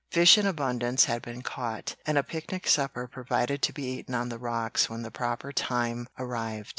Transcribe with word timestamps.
Fish 0.09 0.35
in 0.35 0.47
abundance 0.47 1.05
had 1.05 1.21
been 1.21 1.43
caught, 1.43 1.95
and 2.07 2.17
a 2.17 2.23
picnic 2.23 2.67
supper 2.67 3.05
provided 3.07 3.61
to 3.61 3.71
be 3.71 3.83
eaten 3.83 4.15
on 4.15 4.29
the 4.29 4.39
rocks 4.39 4.89
when 4.89 5.03
the 5.03 5.11
proper 5.11 5.51
time 5.51 6.07
arrived. 6.17 6.69